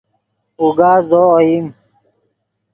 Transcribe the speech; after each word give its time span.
اوگا 0.61 0.93
زو 1.07 1.21
اوئیم 1.35 1.65